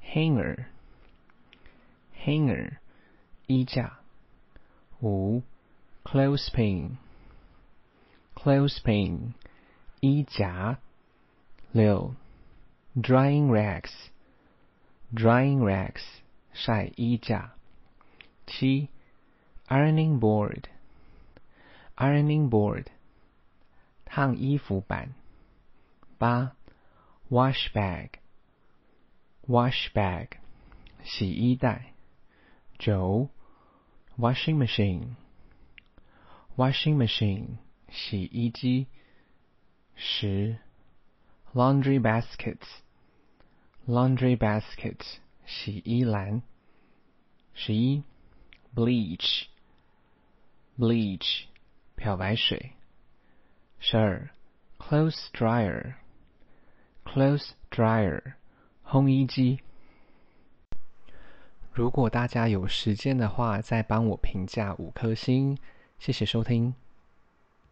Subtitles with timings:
[0.03, 0.67] hanger,
[2.25, 2.79] hanger，
[3.47, 3.99] 衣架。
[5.03, 5.43] 五，
[6.05, 6.97] clothespin,
[8.35, 9.35] clothespin，
[10.01, 10.79] 衣夹。
[11.73, 12.15] 六，
[12.97, 13.93] drying racks,
[15.15, 16.03] drying racks，
[16.53, 17.53] 晒衣架。
[18.47, 18.89] 七，
[19.69, 20.65] ironing board。
[21.97, 22.87] ironing board，
[24.05, 25.15] 烫衣服板。
[26.19, 26.57] 八，
[27.31, 30.29] wash bag，wash bag，
[31.03, 31.95] 洗衣袋。
[32.79, 33.29] 九，
[34.19, 37.59] washing machine，washing machine，
[37.91, 38.87] 洗衣机。
[39.95, 40.59] 十，
[41.53, 46.43] laundry baskets，laundry baskets，洗衣篮。
[47.53, 48.05] 十一，
[48.75, 51.49] bleach，bleach。
[52.06, 52.74] 漂白水。
[53.80, 54.30] 十二
[54.78, 58.22] ，clothes dryer，clothes dryer，
[58.88, 59.60] 烘衣机。
[61.74, 65.58] 如果大家有时间的话，再帮我评价五颗星，
[65.98, 66.76] 谢谢收听。